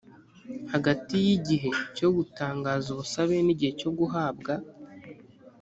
hagati 0.71 1.15
y 1.25 1.29
igihe 1.37 1.69
cyo 1.97 2.07
gutangaza 2.15 2.87
ubusabe 2.93 3.35
n 3.45 3.47
igihe 3.53 3.71
cyo 3.79 3.91
guhabwa 3.97 4.53